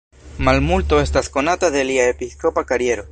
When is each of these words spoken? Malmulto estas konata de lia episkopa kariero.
Malmulto 0.47 1.01
estas 1.01 1.29
konata 1.37 1.71
de 1.77 1.87
lia 1.91 2.11
episkopa 2.15 2.69
kariero. 2.73 3.09